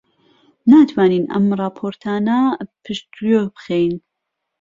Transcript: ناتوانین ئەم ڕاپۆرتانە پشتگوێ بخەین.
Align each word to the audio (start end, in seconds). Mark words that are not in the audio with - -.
ناتوانین 0.71 1.25
ئەم 1.33 1.45
ڕاپۆرتانە 1.59 2.39
پشتگوێ 2.83 3.41
بخەین. 3.55 3.93